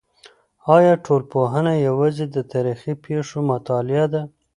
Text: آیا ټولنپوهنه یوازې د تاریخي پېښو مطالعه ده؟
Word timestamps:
آیا 0.75 0.93
ټولنپوهنه 1.05 1.73
یوازې 1.87 2.25
د 2.35 2.37
تاریخي 2.53 2.93
پېښو 3.05 3.39
مطالعه 3.51 4.05
ده؟ 4.13 4.21